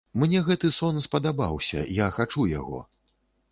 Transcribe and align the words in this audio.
Мне 0.21 0.39
гэты 0.47 0.71
сон 0.77 0.97
спадабаўся, 1.07 1.85
я 1.99 2.09
хачу 2.19 2.49
яго. 2.59 2.83